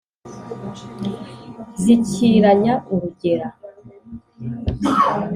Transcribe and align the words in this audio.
zikiranya 1.81 2.73
urugera 2.93 3.47